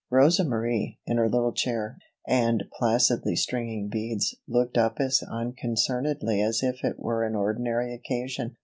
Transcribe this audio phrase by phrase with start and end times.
[0.09, 6.63] Rosa Marie, in her little chair and placidly stringing beads, looked up as unconcernedly as
[6.63, 8.55] if it were an ordinary occasion.